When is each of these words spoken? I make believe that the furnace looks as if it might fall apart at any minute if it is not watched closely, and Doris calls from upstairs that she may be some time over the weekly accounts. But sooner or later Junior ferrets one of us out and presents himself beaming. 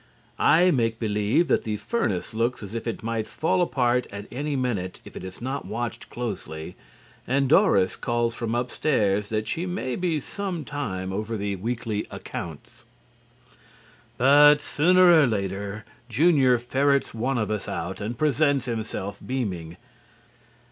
I 0.39 0.71
make 0.71 0.97
believe 0.99 1.47
that 1.49 1.63
the 1.63 1.77
furnace 1.77 2.33
looks 2.33 2.63
as 2.63 2.73
if 2.73 2.87
it 2.87 3.03
might 3.03 3.27
fall 3.27 3.61
apart 3.61 4.07
at 4.11 4.25
any 4.31 4.55
minute 4.55 4.99
if 5.05 5.15
it 5.15 5.23
is 5.23 5.39
not 5.43 5.65
watched 5.67 6.09
closely, 6.09 6.75
and 7.27 7.47
Doris 7.47 7.95
calls 7.95 8.33
from 8.33 8.55
upstairs 8.55 9.29
that 9.29 9.47
she 9.47 9.67
may 9.67 9.95
be 9.95 10.19
some 10.19 10.65
time 10.65 11.13
over 11.13 11.37
the 11.37 11.55
weekly 11.55 12.07
accounts. 12.09 12.85
But 14.17 14.59
sooner 14.59 15.11
or 15.21 15.27
later 15.27 15.85
Junior 16.09 16.57
ferrets 16.57 17.13
one 17.13 17.37
of 17.37 17.51
us 17.51 17.67
out 17.69 18.01
and 18.01 18.17
presents 18.17 18.65
himself 18.65 19.19
beaming. 19.23 19.77